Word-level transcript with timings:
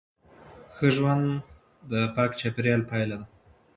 ښه 0.75 0.87
ژوند 0.95 1.25
د 1.91 1.93
پاک 2.15 2.31
چاپیریال 2.39 2.81
پایله 2.89 3.15
ده. 3.21 3.25